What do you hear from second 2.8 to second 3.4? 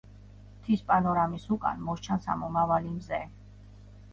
მზე.